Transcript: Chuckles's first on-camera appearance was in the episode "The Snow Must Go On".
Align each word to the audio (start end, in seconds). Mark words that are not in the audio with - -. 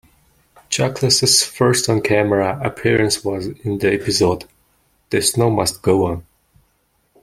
Chuckles's 0.67 1.43
first 1.43 1.87
on-camera 1.87 2.59
appearance 2.63 3.23
was 3.23 3.45
in 3.63 3.77
the 3.77 3.93
episode 3.93 4.45
"The 5.11 5.21
Snow 5.21 5.51
Must 5.51 5.81
Go 5.83 6.05
On". 6.07 6.25